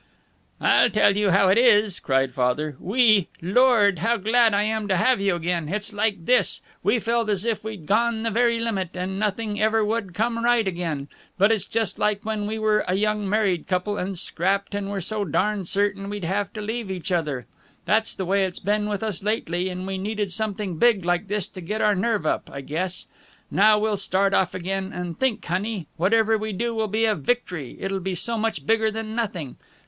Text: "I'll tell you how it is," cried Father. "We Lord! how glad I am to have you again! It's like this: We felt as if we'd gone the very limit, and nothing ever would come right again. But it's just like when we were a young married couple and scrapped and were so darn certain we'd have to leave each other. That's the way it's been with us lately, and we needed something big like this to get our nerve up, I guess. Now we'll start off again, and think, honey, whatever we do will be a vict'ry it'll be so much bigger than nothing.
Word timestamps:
"I'll 0.59 0.89
tell 0.89 1.15
you 1.15 1.29
how 1.29 1.49
it 1.49 1.59
is," 1.59 1.99
cried 1.99 2.33
Father. 2.33 2.75
"We 2.79 3.27
Lord! 3.39 3.99
how 3.99 4.17
glad 4.17 4.51
I 4.51 4.63
am 4.63 4.87
to 4.87 4.97
have 4.97 5.21
you 5.21 5.35
again! 5.35 5.69
It's 5.69 5.93
like 5.93 6.25
this: 6.25 6.59
We 6.81 6.97
felt 6.97 7.29
as 7.29 7.45
if 7.45 7.63
we'd 7.63 7.85
gone 7.85 8.23
the 8.23 8.31
very 8.31 8.59
limit, 8.59 8.95
and 8.95 9.19
nothing 9.19 9.61
ever 9.61 9.85
would 9.85 10.15
come 10.15 10.43
right 10.43 10.67
again. 10.67 11.07
But 11.37 11.51
it's 11.51 11.65
just 11.65 11.99
like 11.99 12.25
when 12.25 12.47
we 12.47 12.57
were 12.57 12.83
a 12.87 12.95
young 12.95 13.29
married 13.29 13.67
couple 13.67 13.99
and 13.99 14.17
scrapped 14.17 14.73
and 14.73 14.89
were 14.89 15.01
so 15.01 15.23
darn 15.23 15.65
certain 15.65 16.09
we'd 16.09 16.23
have 16.23 16.51
to 16.53 16.61
leave 16.61 16.89
each 16.89 17.11
other. 17.11 17.45
That's 17.85 18.15
the 18.15 18.25
way 18.25 18.43
it's 18.45 18.57
been 18.57 18.89
with 18.89 19.03
us 19.03 19.21
lately, 19.21 19.69
and 19.69 19.85
we 19.85 19.99
needed 19.99 20.31
something 20.31 20.79
big 20.79 21.05
like 21.05 21.27
this 21.27 21.47
to 21.49 21.61
get 21.61 21.79
our 21.79 21.93
nerve 21.93 22.25
up, 22.25 22.49
I 22.51 22.61
guess. 22.61 23.05
Now 23.51 23.77
we'll 23.77 23.97
start 23.97 24.33
off 24.33 24.55
again, 24.55 24.91
and 24.93 25.19
think, 25.19 25.45
honey, 25.45 25.85
whatever 25.97 26.39
we 26.39 26.53
do 26.53 26.73
will 26.73 26.87
be 26.87 27.05
a 27.05 27.13
vict'ry 27.13 27.77
it'll 27.79 27.99
be 27.99 28.15
so 28.15 28.35
much 28.35 28.65
bigger 28.65 28.89
than 28.89 29.13
nothing. 29.13 29.57